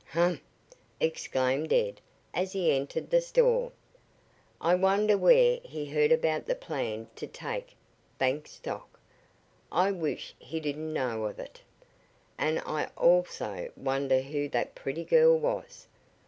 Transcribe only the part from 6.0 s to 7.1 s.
about my plan